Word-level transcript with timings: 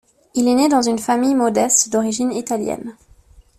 Il 0.33 0.47
est 0.47 0.55
né 0.55 0.67
dans 0.67 0.81
une 0.81 0.97
famille 0.97 1.35
modeste 1.35 1.91
d'origine 1.91 2.31
italienne. 2.31 2.95